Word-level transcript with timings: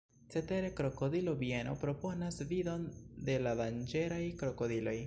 Cetere, 0.33 0.69
krokodilo-bieno 0.79 1.75
proponas 1.83 2.41
vidon 2.55 2.89
de 3.29 3.39
la 3.47 3.57
danĝeraj 3.63 4.23
krokodiloj. 4.43 4.99